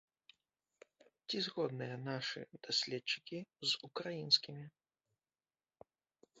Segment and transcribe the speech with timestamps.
[1.27, 4.65] Ці згодныя нашы даследчыкі з украінскімі?